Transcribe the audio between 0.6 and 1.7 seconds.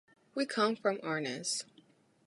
from Arnes.